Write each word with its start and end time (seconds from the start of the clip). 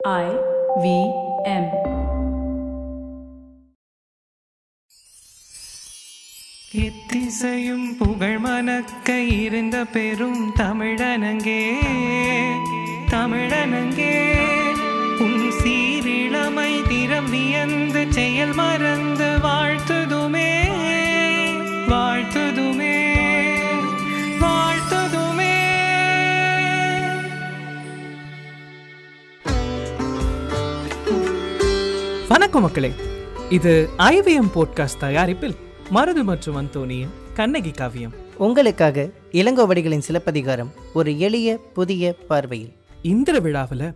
I 0.00 0.26
V 0.76 0.86
M. 1.44 1.64
எத்திசையும் 6.78 7.86
புகழ் 7.98 8.38
மணக்க 8.38 9.08
இருந்த 9.38 9.76
பெரும் 9.94 10.42
தமிழனங்கே 10.58 11.62
தமிழனங்கே 13.10 14.14
உன் 15.24 15.44
சீரிழமை 15.60 16.72
திறம் 16.90 17.30
வியந்து 17.30 18.02
செயல் 18.10 18.54
மறந்து 18.54 19.30
வாழ்த்து 19.46 19.97
வணக்கம் 32.48 32.68
மக்களே. 32.68 32.92
இது 33.50 33.88
ஐவிஎம் 33.98 34.50
போட்காஸ்ட் 34.54 34.98
தயாரிப்பில் 34.98 35.54
மருது 35.90 36.22
மற்றும் 36.22 36.56
அந்தோனியின் 36.56 37.08
கண்ணகி 37.34 37.70
காவியம். 37.70 38.14
உங்களுக்காக 38.38 39.10
இளங்கோவடிகளின் 39.32 39.98
சிலப்பதிகாரம் 39.98 40.72
ஒரு 40.94 41.18
எளிய 41.18 41.56
புதிய 41.74 42.14
பார்வையில். 42.28 42.72
இந்திர 43.02 43.38
விழாவில் 43.38 43.94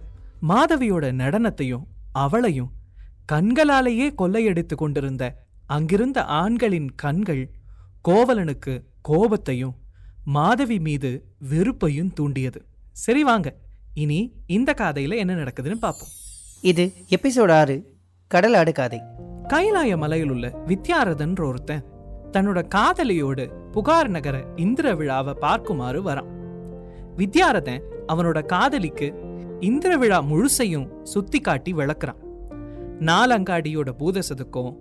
மாதவியோட 0.48 1.12
நடனத்தையும் 1.12 1.82
அவளையும் 2.12 2.70
கண்களாலேயே 3.32 4.14
கொள்ளையடித்து 4.14 4.74
கொண்டிருந்த 4.74 5.44
அங்கிருந்த 5.66 6.24
ஆண்களின் 6.24 6.94
கண்கள் 6.94 7.50
கோவலனுக்கு 8.08 8.82
கோபத்தையும் 9.08 9.74
மாதவி 10.24 10.78
மீது 10.78 11.24
வெறுப்பையும் 11.50 12.12
தூண்டியது. 12.12 12.64
சரி 12.92 13.22
வாங்க 13.22 13.56
இனி 13.94 14.32
இந்த 14.46 14.74
காதையில 14.76 15.16
என்ன 15.16 15.34
நடக்குதுன்னு 15.34 15.74
பார்ப்போம். 15.74 16.20
இது 16.60 16.92
எபிசோட் 17.08 17.52
ஆறு 17.52 17.91
கடல் 18.32 18.54
அடுக்காதே. 18.54 18.98
கைலாய 19.48 19.96
மலையில் 19.96 20.30
உள்ள 20.30 20.62
வித்யாரதன்ற 20.66 21.46
ஒருத்தன் 21.46 21.84
தன்னோட 22.32 22.62
காதலியோடு 22.74 23.52
புகார் 23.72 24.08
நகர 24.08 24.44
இந்திர 24.56 24.94
விழாவை 24.94 25.34
பார்க்குமாறு 25.40 26.00
வரான். 26.02 26.28
வித்யாரதன் 27.16 27.82
அவனோட 28.12 28.44
காதலிக்கு 28.44 29.14
இந்திர 29.60 29.96
விழா 29.96 30.22
முழுசையும் 30.22 31.02
சுத்தி 31.02 31.40
காட்டி 31.40 31.72
விளக்குறான். 31.72 32.20
நாலங்காடியோட 33.00 33.88
பூதசதுக்கம் 33.98 34.76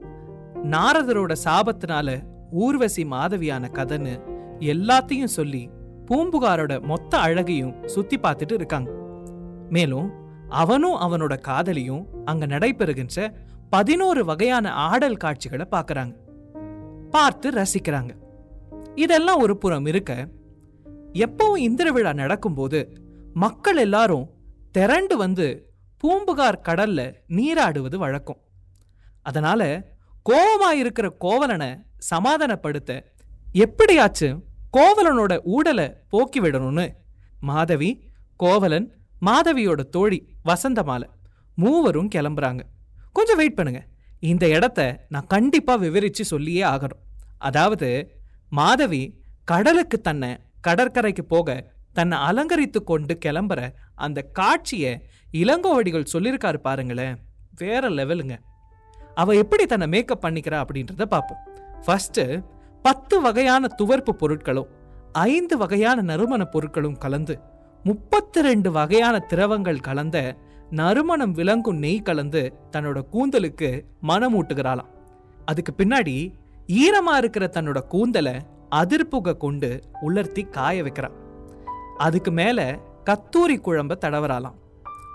நாரதரோட 0.63 1.35
சாபத்தினால 1.43 2.21
ஊர்வசி 2.51 3.03
மாதவியான 3.03 3.63
கதனு 3.71 4.21
எல்லாத்தையும் 4.59 5.33
சொல்லி 5.37 5.69
பூம்புகாரோட 6.05 6.81
மொத்த 6.81 7.17
அழகையும் 7.17 7.87
சுத்தி 7.87 8.19
பார்த்துட்டு 8.19 8.53
இருக்காங்க. 8.53 8.91
மேலும் 9.69 10.11
அவனும் 10.51 10.93
அவனோட 10.93 11.39
காதலியும் 11.39 12.07
அங்க 12.25 12.45
நடைபெறுகின்ற 12.45 13.33
பதினோரு 13.69 14.25
வகையான 14.25 14.71
ஆடல் 14.71 15.17
காட்சிகளை 15.17 15.67
பார்க்கறாங்க. 15.71 16.15
பார்த்து 17.09 17.49
ரசிக்கிறாங்க. 17.49 18.15
இதெல்லாம் 18.95 19.39
ஒரு 19.39 19.57
புறம் 19.57 19.85
இருக்க 19.85 20.27
எப்பவும் 21.13 21.55
இந்திர 21.55 21.91
விழா 21.91 22.13
நடக்கும்போது 22.13 22.97
மக்கள் 23.33 23.77
எல்லாரும் 23.77 24.29
திரண்டு 24.71 25.17
வந்து 25.17 25.73
பூம்புகார் 25.97 26.61
கடல்ல 26.65 27.13
நீராடுவது 27.27 27.97
வழக்கம். 27.97 28.37
அதனால 29.21 29.87
கோவமா 30.29 30.71
இருக்கிற 30.71 31.09
கோவலனை 31.09 31.75
சமாதானப்படுத்த 32.15 33.03
எப்படியாச்சும் 33.51 34.43
கோவலனோட 34.77 35.39
ஊடலை 35.43 35.93
போக்கி 36.09 36.41
விடணும்னு 36.41 36.89
மாதவி 37.39 38.09
கோவலன் 38.35 38.95
மாதவியோட 39.25 39.89
தோழி 39.89 40.30
வசந்தமாலை. 40.45 41.09
மூவரும் 41.55 42.09
கிளம்புறாங்க. 42.15 42.59
கொஞ்சம் 43.13 43.35
வெயிட் 43.35 43.55
பண்ணுங்க. 43.55 43.85
இந்த 44.19 44.47
இடத்த 44.47 45.05
நான் 45.09 45.27
கண்டிப்பா 45.27 45.77
விவரிச்சு 45.77 46.21
சொல்லியே 46.21 46.63
ஆகணும். 46.63 47.01
அதாவது 47.37 48.19
மாதவி 48.49 49.21
கடலுக்கு 49.43 50.01
தன்னை 50.01 50.37
கடற்கரைக்கு 50.61 51.25
போக 51.25 51.73
தன்னை 51.93 52.17
அலங்கரித்து 52.17 52.83
கொண்டு 52.83 53.17
கிளம்புற 53.25 53.73
அந்த 53.95 54.21
காட்சியை 54.21 55.05
இளங்கோவடிகள் 55.33 56.05
சொல்லியிருக்காரு 56.13 56.57
பாருங்களேன். 56.57 57.17
வேற 57.55 57.89
லெவலுங்க. 57.89 58.37
அவ 59.15 59.33
எப்படி 59.33 59.65
தன்னை 59.65 59.87
மேக்கப் 59.87 60.25
பண்ணிக்கிறா 60.25 60.63
அப்படின்றத 60.63 61.05
பார்ப்போம். 61.05 61.37
ஃபஸ்ட்டு 61.85 62.43
பத்து 62.81 63.21
வகையான 63.21 63.67
துவர்ப்பு 63.77 64.11
பொருட்களும் 64.17 64.67
ஐந்து 65.11 65.57
வகையான 65.57 66.01
நறுமண 66.01 66.47
பொருட்களும் 66.51 66.97
கலந்து 66.97 67.39
முப்பத்தி 67.83 68.41
ரெண்டு 68.41 68.71
வகையான 68.71 69.19
திரவங்கள் 69.19 69.79
கலந்த 69.79 70.17
நறுமணம் 70.69 71.31
விளங்கும் 71.31 71.77
நெய் 71.77 72.01
கலந்து 72.01 72.41
தன்னோட 72.71 72.99
கூந்தலுக்கு 73.13 73.69
மனமூட்டுகிறாளாம். 74.07 74.91
அதுக்கு 75.45 75.71
பின்னாடி 75.77 76.15
ஈரமா 76.67 77.13
இருக்கிற 77.17 77.49
தன்னோட 77.53 77.79
கூந்தலை 77.87 78.35
அதிர்ப்புக 78.71 79.37
கொண்டு 79.37 79.69
உலர்த்தி 80.01 80.43
காய 80.43 80.81
வைக்கிறான். 80.81 81.11
அதுக்கு 81.97 82.31
மேல 82.31 82.79
கத்தூரி 83.05 83.57
குழம்ப 83.57 83.97
தடவறாளாம். 84.05 84.57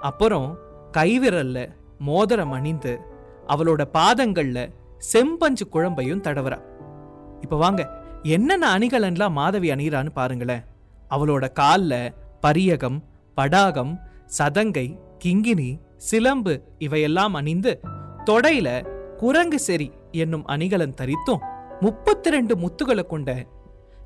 அப்புறம் 0.01 0.59
கைவிரல்ல 0.93 1.69
மோதிரம் 1.99 2.53
அணிந்து 2.53 3.01
அவளோட 3.49 3.83
பாதங்கள்ல 3.95 4.69
செம்பஞ்சு 4.99 5.65
குழம்பையும் 5.73 6.25
தடவரா 6.27 6.59
இப்போ 7.41 7.57
வாங்க 7.57 7.83
என்னென்ன 8.23 8.79
அணிகலன்லாம் 8.79 9.31
மாதவி 9.31 9.71
அணிகிறான்னு 9.71 10.11
பாருங்களேன். 10.11 10.65
அவளோட 11.11 11.45
கால்ல 11.53 11.95
பரியகம் 12.43 12.99
படாகம் 13.37 13.93
சதங்கை 14.39 14.87
கிங்கினி 15.25 15.71
சிலம்பு 16.07 16.55
இவையெல்லாம் 16.79 17.35
அணிந்து 17.35 17.73
தொடையில 18.27 18.69
குரங்கு 19.17 19.59
செறி 19.67 19.89
என்னும் 20.17 20.47
அணிகலன் 20.47 20.97
தரித்தும் 20.97 21.45
முப்பத்தி 21.81 22.29
ரெண்டு 22.31 22.55
முத்துகளை 22.57 23.05
கொண்ட 23.07 23.31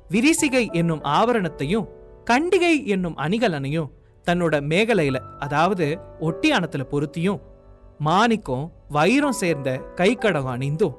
விரிசிகை 0.09 0.63
என்னும் 0.73 1.03
ஆவரணத்தையும் 1.11 1.89
கண்டிகை 2.27 2.75
என்னும் 2.85 3.17
அணிகலனையும் 3.17 3.91
தன்னோட 4.25 4.55
மேகலையில 4.63 5.17
அதாவது 5.39 5.85
ஒட்டியானத்துல 6.19 6.83
பொருத்தியும் 6.85 7.39
மாணிக்கம் 7.99 8.65
வைரம் 8.89 9.39
சேர்ந்த 9.39 9.69
கைக்கடகம் 9.95 10.53
அணிந்தும் 10.53 10.97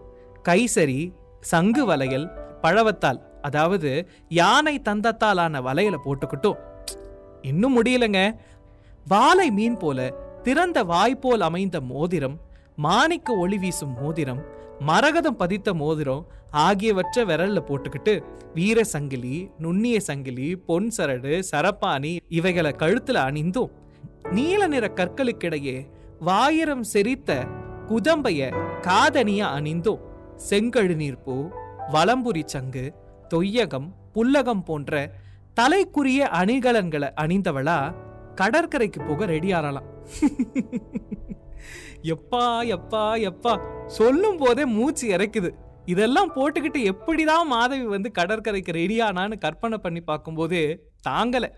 கைசரி 0.48 1.00
சங்கு 1.42 1.84
வளையல் 1.86 2.26
பழவத்தால் 2.62 3.20
அதாவது 3.42 3.90
யானை 4.30 4.74
தந்தத்தாலான 4.82 5.62
வலையில 5.62 5.96
போட்டுக்கிட்டும் 6.04 6.60
இன்னும் 7.42 7.74
முடியலங்க. 7.76 8.20
வாழை 9.06 9.50
மீன் 9.50 9.76
போல 9.76 9.98
திறந்த 10.42 10.78
வாய் 10.84 11.20
போல் 11.20 11.40
அமைந்த 11.40 11.80
மோதிரம் 11.90 12.36
மாணிக்க 12.76 13.32
ஒளி 13.36 13.58
வீசும் 13.58 13.94
மோதிரம் 13.94 14.40
மரகதம் 14.80 15.36
பதித்த 15.36 15.74
மோதிரம் 15.74 16.22
ஆகியவற்றை 16.58 17.22
விரல்ல 17.24 17.58
போட்டுக்கிட்டு 17.68 18.14
வீர 18.54 18.84
சங்கிலி 18.84 19.36
நுண்ணிய 19.58 20.00
சங்கிலி 20.00 20.48
பொன் 20.66 20.88
சரடு 20.90 21.34
சரப்பாணி 21.50 22.12
இவைகளை 22.28 22.72
கழுத்துல 22.78 23.20
அணிந்தும் 23.22 23.72
நீல 24.30 24.66
நிற 24.66 24.86
கற்களுக்கிடையே 24.94 25.76
வாயிரம் 26.20 26.84
செரித்த 26.92 27.30
குதம்பைய 27.88 28.42
காதணிய 28.80 29.42
அணிந்தும் 29.56 30.02
செங்கழுநீர் 30.48 31.22
பூ 31.24 31.36
வலம்புரி 31.92 32.44
சங்கு 32.46 32.84
தொய்யகம் 33.30 33.88
புல்லகம் 34.14 34.64
போன்ற 34.64 34.94
தலைக்குரிய 35.60 36.20
அணிகலன்களை 36.40 37.08
அணிந்தவளா 37.22 37.78
கடற்கரைக்கு 38.34 39.00
போக 39.08 39.26
ரெடி 39.26 39.52
ஆறலாம் 39.52 39.88
எப்பா 42.12 42.44
எப்பா 42.76 43.02
எப்பா. 43.30 43.52
சொல்லும் 43.86 44.36
போதே 44.36 44.64
மூச்சு 44.76 45.04
இறைக்குது. 45.16 45.50
இதெல்லாம் 45.84 46.30
போட்டுக்கிட்டு 46.36 46.80
எப்படிதான் 46.92 47.44
மாதவி 47.44 47.86
வந்து 47.86 48.10
கடற்கரைக்கு 48.10 48.72
ரெடியானான்னு 48.72 49.38
கற்பனை 49.38 49.78
பண்ணி 49.78 50.00
பார்க்கும்போது 50.00 50.60
தாங்கலை. 51.08 51.50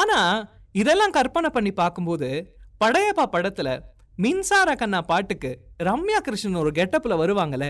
ஆனா 0.00 0.20
இதெல்லாம் 0.72 1.16
கற்பனை 1.18 1.50
பண்ணி 1.50 1.72
பார்க்கும்போது 1.72 2.30
படையப்பா 2.84 3.26
படத்துல 3.32 3.68
மின்சார 4.16 4.74
கண்ணா 4.74 5.02
பாட்டுக்கு 5.02 5.50
ரம்யா 5.82 6.18
கிருஷ்ணன் 6.22 6.62
ஒரு 6.64 6.70
கெட்டப்பில் 6.70 7.20
வருவாங்கல்ல 7.22 7.68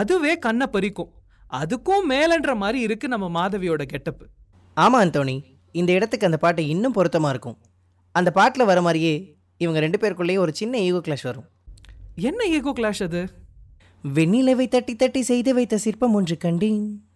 அதுவே 0.00 0.38
கண்ணை 0.38 0.66
பறிக்கும். 0.72 1.12
அதுக்கும் 1.52 2.08
மேலன்ற 2.08 2.52
மாதிரி 2.56 2.80
இருக்கு 2.80 3.08
நம்ம 3.08 3.26
மாதவியோட 3.38 3.82
கெட்டப்பு. 3.82 4.26
ஆமாம் 4.74 5.10
அந்தோணி 5.10 5.44
இந்த 5.72 5.92
இடத்துக்கு 5.92 6.26
அந்த 6.26 6.38
பாட்டு 6.38 6.68
இன்னும் 6.68 6.92
பொருத்தமாக 6.92 7.30
இருக்கும். 7.30 7.58
அந்த 8.12 8.30
பாட்டில் 8.30 8.64
வர 8.64 8.82
மாதிரியே 8.82 9.36
இவங்க 9.56 9.80
ரெண்டு 9.80 9.98
பேருக்குள்ளேயே 9.98 10.38
ஒரு 10.38 10.54
சின்ன 10.54 10.78
ஈகோ 10.78 10.98
கிளாஷ் 10.98 11.22
வரும். 11.22 11.44
என்ன 12.14 12.46
ஈகோ 12.46 12.72
கிளாஷ் 12.76 13.02
அது? 13.02 13.28
வெண்ணிலவை 14.14 14.68
தட்டி 14.68 14.96
தட்டி 14.96 15.22
செய்து 15.22 15.54
வைத்த 15.54 15.78
சிற்பம் 15.78 16.14
ஒன்று 16.14 16.36
கண்டேன். 16.36 17.08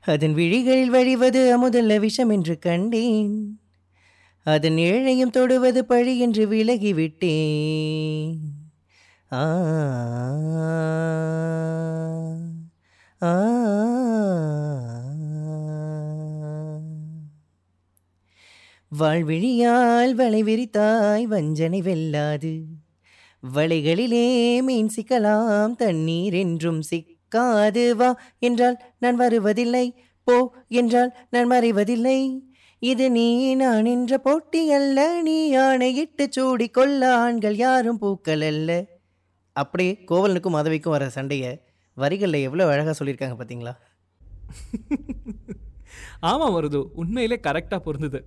அதன் 0.00 0.34
விழிகளில் 0.34 0.90
வழிவது 0.90 1.40
அமுதல்ல 1.56 1.98
விஷம் 2.00 2.28
என்று 2.28 2.58
கண்டேன். 2.58 3.60
அதன் 4.46 4.76
ஏழையும் 4.76 5.30
தொடுவது 5.30 5.84
பழி 5.84 6.18
என்று 6.18 6.46
விலகிவிட்டேன் 6.48 8.38
ஆ 9.32 9.42
ஆ. 13.22 13.91
வாழ்விழியால் 19.00 20.10
வலை 20.18 20.40
விரித்தாய் 20.48 21.22
வஞ்சனை 21.26 21.78
வெல்லாது. 21.86 22.50
வலைகளிலே 23.42 24.26
மீன் 24.66 24.90
சிக்கலாம் 24.96 25.74
தண்ணீர் 25.82 26.36
என்றும் 26.40 26.80
சிக்காது. 26.90 27.84
வா 28.00 28.10
என்றால் 28.48 28.76
நான் 28.98 29.20
வருவதில்லை 29.22 29.86
போ 30.26 30.36
என்றால் 30.80 31.12
நான் 31.30 31.50
மறைவதில்லை. 31.52 32.18
இது 32.82 33.06
நீ 33.16 33.26
நான் 33.62 33.88
என்ற 33.94 34.18
போட்டி 34.18 34.62
அல்ல 34.78 34.98
நீ 35.22 35.38
யானையிட்டு 35.56 36.26
சூடி 36.36 36.68
கொள்ள 36.78 37.00
ஆண்கள் 37.24 37.58
யாரும் 37.64 38.02
பூக்கள் 38.04 38.46
அல்ல. 38.50 38.70
அப்படியே 39.56 39.92
கோவலனுக்கும் 40.10 40.56
மாதவிக்கும் 40.58 40.96
வர 40.98 41.10
சண்டையை 41.18 41.52
வரிகளில் 41.96 42.44
எவ்வளோ 42.46 42.70
அழகாக 42.74 42.96
சொல்லியிருக்காங்க 42.98 43.38
பார்த்தீங்களா 43.40 43.76
ஆமாம் 46.28 46.56
வருது 46.56 46.80
உண்மையிலே 47.00 47.36
கரெக்டாக 47.46 47.80
பொருந்தது. 47.86 48.18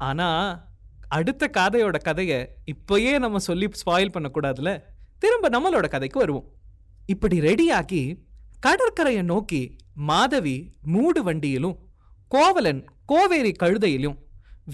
ஆனால் 0.00 0.68
அடுத்த 1.08 1.50
கதையோட 1.56 1.96
கதையை 2.02 2.38
இப்போயே 2.64 3.18
நம்ம 3.18 3.38
சொல்லி 3.38 3.66
ஸ்பாயில் 3.80 4.14
பண்ணக்கூடாதுல 4.14 4.70
திரும்ப 5.18 5.48
நம்மளோட 5.48 5.88
கதைக்கு 5.88 6.18
வருவோம். 6.18 6.46
இப்படி 7.06 7.36
ரெடியாகி 7.40 8.02
கடற்கரையை 8.60 9.22
நோக்கி 9.22 9.62
மாதவி 9.94 10.56
மூடு 10.82 11.20
வண்டியிலும் 11.22 11.76
கோவலன் 12.28 12.82
கோவேரி 13.06 13.52
கழுதையிலும் 13.62 14.16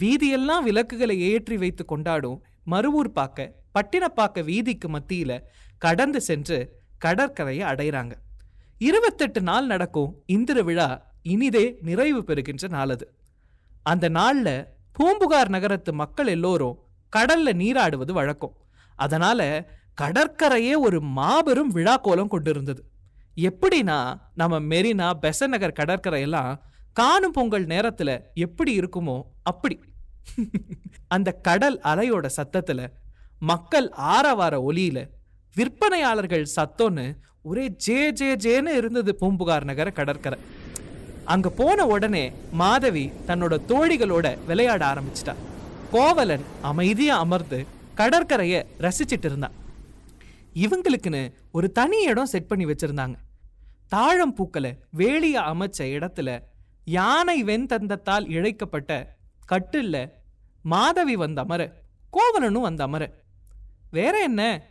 வீதியெல்லாம் 0.00 0.62
விளக்குகளை 0.62 1.16
ஏற்றி 1.20 1.56
வைத்து 1.56 1.84
கொண்டாடும் 1.84 2.38
மறுவூர் 2.66 3.12
பாக்க 3.18 3.54
பட்டினப்பாக்க 3.74 4.44
வீதிக்கு 4.44 4.88
மத்தியில 4.88 5.32
கடந்து 5.78 6.20
சென்று 6.20 6.58
கடற்கரையை 6.98 7.64
அடைகிறாங்க. 7.68 8.14
இருபத்தெட்டு 8.78 9.40
நாள் 9.40 9.66
நடக்கும் 9.66 10.22
இந்திர 10.26 10.62
விழா 10.62 10.88
இனிதே 11.22 11.64
நிறைவு 11.80 12.24
பெறுகின்ற 12.24 12.68
நாள் 12.68 12.88
அது. 12.88 13.06
அந்த 13.82 14.06
நாள்ல 14.10 14.48
பூம்புகார் 14.96 15.48
நகரத்து 15.48 15.92
மக்கள் 15.92 16.26
எல்லோரும் 16.26 16.78
கடல்ல 17.16 17.52
நீராடுவது 17.62 18.12
வழக்கம். 18.12 18.54
அதனால 18.96 19.40
கடற்கரையே 20.00 20.74
ஒரு 20.78 20.98
மாபெரும் 21.18 21.68
விழா 21.68 21.96
கோலம் 21.96 22.28
கொண்டிருந்தது. 22.28 22.82
எப்படின்னா 23.36 23.98
நம்ம 24.34 24.60
மெரினா 24.60 25.08
பெசன் 25.22 25.52
நகர் 25.54 25.78
கடற்கரையெல்லாம் 25.80 26.52
காணும் 26.92 27.32
பொங்கல் 27.32 27.66
நேரத்துல 27.66 28.10
எப்படி 28.34 28.78
இருக்குமோ 28.78 29.16
அப்படி. 29.42 29.76
அந்த 31.08 31.32
கடல் 31.32 31.78
அலையோட 31.84 32.26
சத்தத்துல 32.36 32.80
மக்கள் 33.40 33.88
ஆரவார 34.14 34.54
ஒலியில 34.70 34.98
விற்பனையாளர்கள் 35.56 36.46
சத்தம்னு 36.56 37.06
ஒரே 37.42 37.68
ஜே 37.84 38.12
ஜே 38.12 38.28
ஜேன்னு 38.44 38.72
இருந்தது 38.80 39.14
பூம்புகார் 39.14 39.64
நகர 39.64 39.90
கடற்கரை. 39.90 40.38
அங்க 41.26 41.50
போன 41.50 41.86
உடனே 41.86 42.32
மாதவி 42.52 43.12
தன்னோட 43.26 43.60
தோழிகளோட 43.68 44.44
விளையாட 44.44 44.86
ஆரம்பிச்சிட்டா. 44.86 45.34
கோவலன் 45.90 46.44
அமைதியா 46.62 47.18
அமர்ந்து 47.18 47.66
கடற்கரைய 47.96 48.62
ரசிச்சிட்டு 48.78 49.24
இருந்தான். 49.24 49.52
இவங்களுக்குன்னு 50.54 51.32
ஒரு 51.52 51.72
தனி 51.72 52.02
இடம் 52.02 52.26
செட் 52.26 52.46
பண்ணி 52.46 52.64
வச்சிருந்தாங்க. 52.64 53.14
தாழம் 53.88 54.34
பூக்களை 54.34 54.78
வேலிய 54.96 55.40
அமைச்ச 55.40 55.78
இடத்துல 55.78 56.42
யானை 56.84 57.44
வெண்தந்தத்தால் 57.44 58.28
இழைக்கப்பட்ட 58.28 59.16
கட்டில்ல 59.52 60.10
மாதவி 60.62 61.16
வந்த 61.16 61.40
அமர 61.40 61.72
கோவலனும் 62.12 62.60
வந்த 62.60 62.84
அமர. 62.84 63.10
வேற 63.90 64.22
என்ன? 64.22 64.62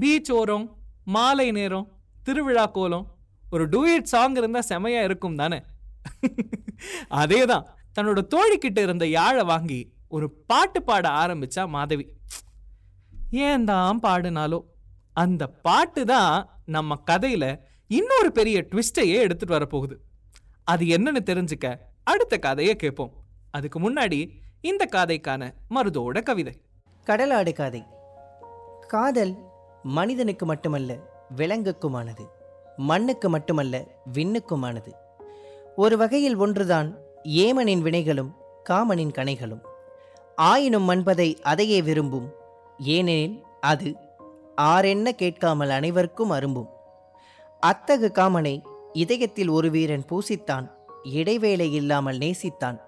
பீச் 0.00 0.32
ஓரம் 0.32 0.76
மாலை 1.04 1.50
நேரம் 1.50 1.88
திருவிழா 2.22 2.66
கோலம் 2.66 3.14
ஒரு 3.50 3.68
டூயட் 3.68 4.02
சாங் 4.02 4.36
இருந்தா 4.36 4.60
செமையா 4.68 5.02
இருக்கும் 5.02 5.36
தானே. 5.36 5.62
அதேதான். 7.10 7.64
தன்னோட 7.94 8.28
தோழிக்கிட்ட 8.34 8.82
இருந்த 8.82 9.06
யாழை 9.06 9.44
வாங்கி 9.44 9.92
ஒரு 10.08 10.30
பாட்டு 10.30 10.82
பாட 10.82 11.08
ஆரம்பிச்சா 11.08 11.68
மாதவி 11.68 12.12
ஏன் 13.30 13.64
தான் 13.64 14.00
பாடுனாலோ? 14.02 14.64
அந்த 15.12 15.46
பாட்டு 15.46 16.06
தான் 16.06 16.62
நம்ம 16.64 17.02
கதையில 17.10 17.60
இன்னொரு 17.86 18.32
பெரிய 18.32 18.66
ட்விஸ்டையே 18.70 19.14
எடுத்துட்டு 19.14 19.58
வரப்போகுது. 19.58 19.96
அது 20.64 20.84
என்னன்னு 20.84 21.22
தெரிஞ்சுக்க 21.24 21.78
அடுத்த 22.04 22.38
கதையை 22.38 22.76
கேட்போம். 22.76 23.12
அதுக்கு 23.50 23.78
முன்னாடி 23.80 24.30
இந்த 24.60 24.88
கதைக்கான 24.92 25.54
மருதோட 25.70 26.22
கவிதை. 26.22 26.60
கடலாடு 27.04 27.52
காதை. 27.52 27.82
காதல் 28.88 29.36
மனிதனுக்கு 29.82 30.46
மட்டுமல்ல 30.46 30.98
விலங்குக்குமானது. 31.36 32.26
மண்ணுக்கு 32.76 33.30
மட்டுமல்ல 33.30 33.86
விண்ணுக்குமானது. 34.12 34.92
ஒரு 35.76 35.96
வகையில் 35.96 36.36
ஒன்றுதான் 36.36 36.98
ஏமனின் 37.22 37.82
வினைகளும் 37.82 38.32
காமனின் 38.70 39.12
கணைகளும். 39.18 39.60
ஆயினும் 40.36 40.90
மண்பதை 40.90 41.40
அதையே 41.42 41.82
விரும்பும். 41.82 42.32
ஏனெனில் 42.78 43.42
அது 43.60 43.96
ஆரென்ன 44.60 45.10
கேட்காமல் 45.10 45.70
அனைவருக்கும் 45.70 46.30
அரும்பும். 46.30 46.68
அத்தகு 47.60 48.12
காமனை 48.14 48.62
இதயத்தில் 48.92 49.48
ஒரு 49.48 49.70
வீரன் 49.70 50.04
பூசித்தான் 50.10 50.70
இடைவேளை 51.02 51.72
இல்லாமல் 51.72 52.18
நேசித்தான். 52.18 52.78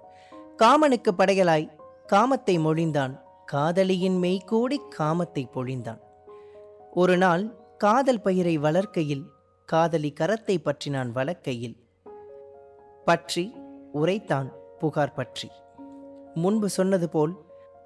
காமனுக்கு 0.58 1.10
படையலாய் 1.18 1.76
காமத்தை 2.12 2.60
மொழிந்தான் 2.60 3.22
காதலியின் 3.52 4.18
மெய்கூடி 4.22 4.78
காமத்தை 4.98 5.46
பொழிந்தான். 5.54 6.00
ஒரு 6.90 7.16
நாள் 7.16 7.58
காதல் 7.78 8.20
பயிரை 8.20 8.58
வளர்க்கையில் 8.58 9.24
காதலி 9.64 10.12
கரத்தை 10.20 10.56
பற்றினான் 10.58 11.10
வளர்க்கையில் 11.10 11.83
பற்றி 13.04 13.54
உரைத்தான் 13.94 14.50
புகார் 14.78 15.14
பற்றி. 15.14 15.50
முன்பு 16.34 16.68
சொன்னது 16.68 17.08
போல் 17.08 17.34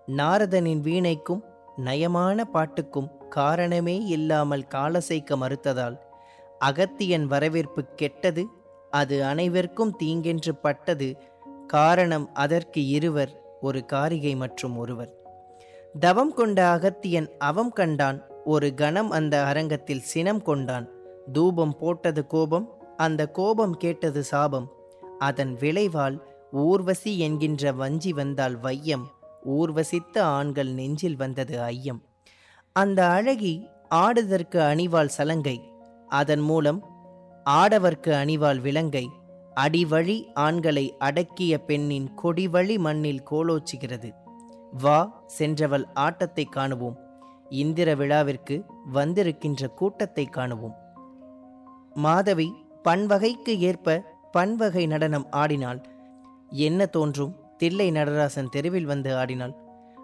நாரதனின் 0.06 0.80
வீணைக்கும் 0.80 1.40
நயமான 1.76 2.44
பாட்டுக்கும் 2.44 3.28
காரணமே 3.28 4.04
இல்லாமல் 4.04 4.64
காலசைக்க 4.74 5.36
மறுத்ததால் 5.36 5.98
அகத்தியன் 6.64 7.24
வரவேற்பு 7.24 7.84
கெட்டது 7.94 8.46
அது 8.90 9.24
அனைவருக்கும் 9.24 9.96
தீங்கென்று 10.02 10.52
பட்டது 10.62 11.16
காரணம் 11.66 12.30
அதற்கு 12.32 12.86
இருவர் 12.86 13.58
ஒரு 13.60 13.84
காரிகை 13.84 14.36
மற்றும் 14.36 14.76
ஒருவர். 14.76 15.12
தவம் 16.00 16.34
கொண்ட 16.34 16.76
அகத்தியன் 16.76 17.28
அவம் 17.38 17.72
கண்டான் 17.72 18.24
ஒரு 18.44 18.74
கணம் 18.74 19.10
அந்த 19.10 19.44
அரங்கத்தில் 19.44 20.00
சினம் 20.00 20.42
கொண்டான் 20.42 20.88
தூபம் 21.32 21.76
போட்டது 21.76 22.26
கோபம் 22.26 22.72
அந்த 22.96 23.26
கோபம் 23.26 23.72
கேட்டது 23.72 24.22
சாபம் 24.22 24.72
அதன் 25.18 25.54
விளைவால் 25.54 26.16
ஊர்வசி 26.50 27.18
என்கின்ற 27.18 27.72
வஞ்சி 27.72 28.12
வந்தால் 28.12 28.56
வையம் 28.56 29.06
ஊர்வசித்த 29.46 30.18
ஆண்கள் 30.18 30.70
நெஞ்சில் 30.72 31.16
வந்தது 31.16 31.62
ஐயம். 31.62 32.02
அந்த 32.72 33.08
அழகி 33.08 33.68
ஆடுதற்கு 33.88 34.60
அணிவாள் 34.60 35.06
சலங்கை 35.06 35.60
அதன் 36.08 36.40
மூலம் 36.40 36.80
ஆடவர்க்கு 37.50 38.10
அணிவாள் 38.12 38.60
விலங்கை 38.60 39.08
அடிவழி 39.54 40.24
ஆண்களை 40.34 40.94
அடக்கிய 40.98 41.58
பெண்ணின் 41.58 42.08
கொடிவழி 42.22 42.78
மண்ணில் 42.78 43.22
கோலோச்சுகிறது. 43.30 44.10
வா 44.80 45.22
சென்றவள் 45.26 45.86
ஆட்டத்தை 45.94 46.44
காணுவோம். 46.44 46.98
இந்திர 47.48 47.94
விழாவிற்கு 47.94 48.64
வந்திருக்கின்ற 48.92 49.68
கூட்டத்தை 49.68 50.24
காணுவோம். 50.26 50.76
மாதவி 51.94 52.52
பன்வகைக்கு 52.82 53.58
ஏற்ப 53.58 54.16
பன்வகை 54.32 54.86
நடனம் 54.86 55.26
ஆடினாள். 55.30 55.84
என்ன 56.50 56.86
தோன்றும்? 56.86 57.34
தில்லை 57.56 57.90
நடராசன் 57.90 58.48
தெருவில் 58.48 58.84
வந்து 58.84 59.16
ஆடினாள். 59.16 59.54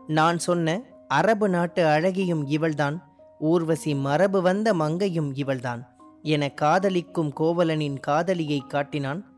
நான் 0.07 0.39
சொன்ன 0.39 0.81
அரபு 1.09 1.49
நாட்டு 1.49 1.87
அழகியும் 1.87 2.43
இவள்தான். 2.47 3.13
ஊர்வசி 3.39 3.95
மரபு 3.95 4.43
வந்த 4.43 4.75
மங்கையும் 4.75 5.35
இவள்தான். 5.35 5.97
என 6.23 6.49
காதலிக்கும் 6.49 7.33
கோவலனின் 7.41 8.01
காதலியை 8.01 8.61
காட்டினான். 8.61 9.33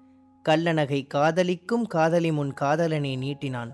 கல்லநகை 0.48 1.06
காதலிக்கும் 1.06 1.86
காதலி 1.86 2.32
முன் 2.32 2.54
காதலனை 2.54 3.16
நீட்டினான். 3.16 3.70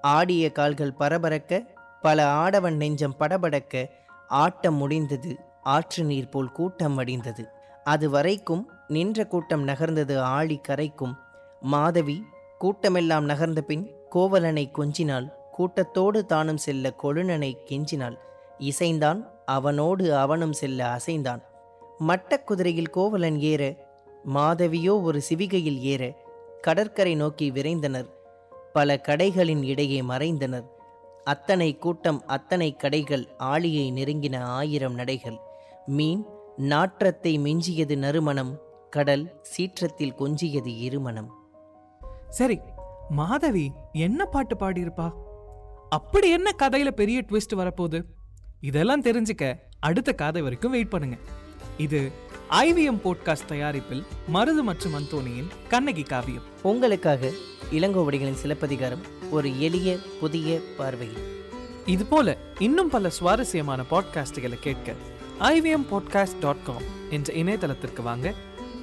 ஆடிய 0.00 0.52
கால்கள் 0.52 0.94
பரபரக்க 0.98 1.66
பல 2.02 2.28
ஆடவன் 2.28 2.76
நெஞ்சம் 2.76 3.14
படபடக்க 3.18 3.86
ஆட்டம் 4.28 4.74
முடிந்தது 4.74 5.36
ஆற்று 5.62 6.04
நீர் 6.04 6.28
போல் 6.28 6.52
கூட்டம் 6.52 6.98
வடிந்தது 6.98 7.44
அது 7.84 8.10
வரைக்கும் 8.10 8.70
நின்ற 8.88 9.26
கூட்டம் 9.26 9.68
நகர்ந்தது 9.68 10.16
ஆழி 10.16 10.60
கரைக்கும். 10.68 11.16
மாதவி 11.60 12.24
கூட்டமெல்லாம் 12.60 13.24
நகர்ந்த 13.24 13.60
பின் 13.60 13.90
கோவலனை 14.08 14.70
கொஞ்சினாள். 14.78 15.32
கூட்டத்தோடு 15.52 16.24
தானும் 16.24 16.56
செல்ல 16.56 16.94
கொழுனனை 17.02 17.56
கெஞ்சினாள். 17.64 18.18
இசைந்தான் 18.58 19.26
அவனோடு 19.44 20.16
அவனும் 20.16 20.52
செல்ல 20.52 20.96
அசைந்தான். 20.96 21.42
மட்டக் 22.08 22.44
குதிரையில் 22.44 22.90
கோவலன் 22.90 23.40
ஏற 23.40 23.74
மாதவியோ 24.34 25.02
ஒரு 25.02 25.22
சிவிகையில் 25.30 25.78
ஏற 25.78 26.14
கடற்கரை 26.60 27.14
நோக்கி 27.14 27.50
விரைந்தனர். 27.50 28.08
பல 28.72 29.00
கடைகளின் 29.08 29.62
இடையே 29.62 30.00
மறைந்தனர். 30.00 30.64
அத்தனை 31.24 31.78
கூட்டம் 31.78 32.22
அத்தனை 32.26 32.76
கடைகள் 32.76 33.28
ஆளியை 33.36 33.92
நெருங்கின 33.92 34.38
ஆயிரம் 34.38 34.98
நடைகள். 34.98 35.36
மீன் 35.86 36.26
நாற்றத்தை 36.56 37.38
மிஞ்சியது 37.38 37.96
நறுமணம் 37.96 38.64
கடல் 38.96 39.24
சீற்றத்தில் 39.42 40.14
கொஞ்சியது 40.18 40.72
இருமணம் 40.78 41.30
சரி 42.28 42.56
மாதவி 43.08 43.64
என்ன 43.92 44.20
பாட்டு 44.24 44.54
பாடியிருப்பா? 44.56 45.08
அப்படி 45.88 46.28
என்ன 46.30 46.48
கதையில 46.58 46.90
பெரிய 46.90 47.18
ட்விஸ்ட் 47.28 47.54
வரப்போகுது? 47.56 47.98
இதெல்லாம் 48.60 49.04
தெரிஞ்சுக்க 49.04 49.44
அடுத்த 49.80 50.10
கதை 50.12 50.42
வரைக்கும் 50.42 50.70
வெயிட் 50.70 50.90
பண்ணுங்க. 50.90 51.16
இது 51.78 52.00
ஐவிஎம் 52.50 53.02
போட்காஸ்ட் 53.04 53.48
தயாரிப்பில் 53.48 54.02
மருது 54.32 54.62
மற்றும் 54.62 54.94
அந்தோனியின் 54.94 55.50
கண்ணகி 55.68 56.02
காவியம். 56.02 56.46
உங்களுக்காக 56.62 57.30
இளங்கோவடிகளின் 57.72 58.40
சிலப்பதிகாரம் 58.42 59.04
ஒரு 59.30 59.50
எளிய 59.60 59.98
புதிய 60.20 60.58
பார்வையில் 60.76 61.24
இது 61.86 62.06
போல 62.06 62.28
இன்னும் 62.58 62.88
பல 62.88 63.10
சுவாரஸ்யமான 63.10 63.82
பாட்காஸ்டுகளை 63.90 64.58
கேட்க 64.60 64.88
ஐவிஎம் 65.52 65.88
பாட்காஸ்ட் 65.90 66.40
டாட் 66.40 66.64
காம் 66.64 66.86
என்ற 67.10 67.34
இணையதளத்திற்கு 67.34 68.02
வாங்க 68.02 68.28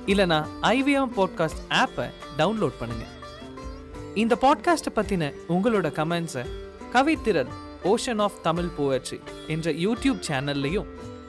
இல்லனா 0.05 0.47
ஐவிஎம் 0.61 1.09
பாட்காஸ்ட் 1.17 1.61
ஆப்பை 1.69 2.09
டவுன்லோட் 2.37 2.73
பண்ணுங்க. 2.79 3.05
இந்த 4.15 4.37
பாட்காஸ்ட்டை 4.41 4.95
பற்றின 4.95 5.33
உங்களோட 5.49 5.91
கமெண்ட்ஸை 5.91 6.45
Kavithiran 6.93 7.47
ocean 7.83 8.21
of 8.21 8.43
Tamil 8.43 8.69
poetry 8.79 9.19
என்ற 9.47 9.71
யூடியூப் 9.71 10.19
சேனல்லையும் 10.27 10.85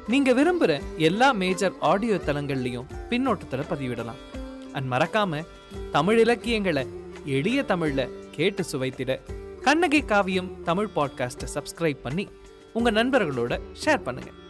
நீங்க 0.08 0.32
விரும்புகிற 0.32 0.80
எல்லா 0.96 1.32
மேஜர் 1.32 1.72
ஆடியோ 1.80 2.14
தளங்கள்லையும் 2.14 2.84
பின்னோட்டத்தில் 3.10 3.64
பதிவிடலாம். 3.70 4.42
அண்ட் 4.72 4.92
மறக்காம 4.92 5.46
தமிழ் 5.92 6.18
இலக்கியங்களை 6.18 6.86
எளிய 7.24 7.64
தமிழ்ல 7.68 8.08
கேட்டு 8.30 8.64
சுவைத்திட 8.72 9.20
கண்ணகி 9.62 10.00
காவியம் 10.00 10.62
தமிழ் 10.62 10.88
பாட்காஸ்ட்டை 10.96 11.46
சப்ஸ்கிரைப் 11.54 12.00
பண்ணி 12.02 12.28
உங்க 12.72 12.90
நண்பர்களோட 12.90 13.60
ஷேர் 13.84 14.00
பண்ணுங்கள் 14.04 14.42